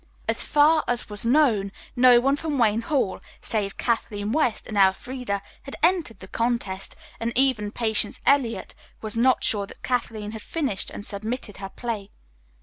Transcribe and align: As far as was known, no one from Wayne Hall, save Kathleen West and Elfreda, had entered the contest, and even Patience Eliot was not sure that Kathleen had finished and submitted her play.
As 0.27 0.41
far 0.41 0.83
as 0.87 1.11
was 1.11 1.27
known, 1.27 1.71
no 1.95 2.19
one 2.19 2.35
from 2.35 2.57
Wayne 2.57 2.81
Hall, 2.81 3.21
save 3.39 3.77
Kathleen 3.77 4.31
West 4.31 4.65
and 4.65 4.75
Elfreda, 4.75 5.43
had 5.61 5.75
entered 5.83 6.21
the 6.21 6.27
contest, 6.27 6.95
and 7.19 7.31
even 7.35 7.69
Patience 7.71 8.19
Eliot 8.25 8.73
was 9.03 9.15
not 9.15 9.43
sure 9.43 9.67
that 9.67 9.83
Kathleen 9.83 10.31
had 10.31 10.41
finished 10.41 10.89
and 10.89 11.05
submitted 11.05 11.57
her 11.57 11.69
play. 11.69 12.09